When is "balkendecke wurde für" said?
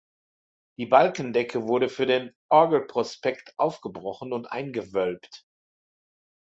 0.87-2.07